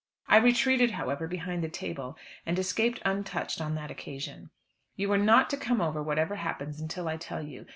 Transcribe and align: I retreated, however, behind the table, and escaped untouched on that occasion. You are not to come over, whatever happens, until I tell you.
I 0.27 0.37
retreated, 0.37 0.89
however, 0.93 1.27
behind 1.27 1.63
the 1.63 1.69
table, 1.69 2.17
and 2.43 2.57
escaped 2.57 3.03
untouched 3.05 3.61
on 3.61 3.75
that 3.75 3.91
occasion. 3.91 4.49
You 4.95 5.11
are 5.11 5.17
not 5.19 5.47
to 5.51 5.57
come 5.57 5.79
over, 5.79 6.01
whatever 6.01 6.37
happens, 6.37 6.81
until 6.81 7.07
I 7.07 7.17
tell 7.17 7.43
you. 7.43 7.67